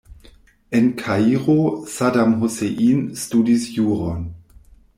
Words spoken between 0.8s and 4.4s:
Kairo Saddam Hussein studis juron.